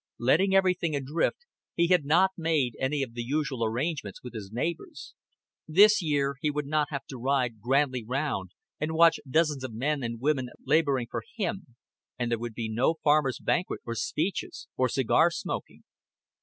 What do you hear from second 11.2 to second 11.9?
him;